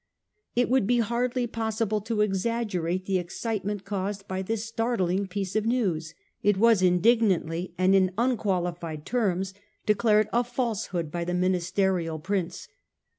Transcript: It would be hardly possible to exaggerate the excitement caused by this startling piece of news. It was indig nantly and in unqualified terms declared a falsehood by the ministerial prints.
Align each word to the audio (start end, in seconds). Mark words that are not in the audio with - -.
It 0.55 0.67
would 0.67 0.87
be 0.87 0.97
hardly 0.97 1.45
possible 1.45 2.01
to 2.01 2.21
exaggerate 2.21 3.05
the 3.05 3.19
excitement 3.19 3.85
caused 3.85 4.27
by 4.27 4.41
this 4.41 4.65
startling 4.65 5.27
piece 5.27 5.55
of 5.55 5.67
news. 5.67 6.15
It 6.41 6.57
was 6.57 6.81
indig 6.81 7.19
nantly 7.21 7.73
and 7.77 7.93
in 7.93 8.09
unqualified 8.17 9.05
terms 9.05 9.53
declared 9.85 10.27
a 10.33 10.43
falsehood 10.43 11.11
by 11.11 11.23
the 11.23 11.35
ministerial 11.35 12.17
prints. 12.17 12.67